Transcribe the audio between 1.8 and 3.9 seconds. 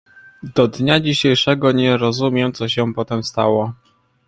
rozumiem, co się potem stało."